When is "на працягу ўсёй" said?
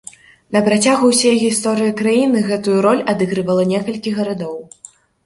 0.55-1.35